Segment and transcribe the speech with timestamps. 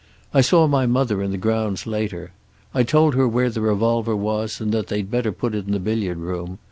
[0.33, 2.31] I saw my mother in the grounds later.
[2.73, 5.79] I told her where the revolver was and that they'd better put it in the
[5.79, 6.57] billiard room.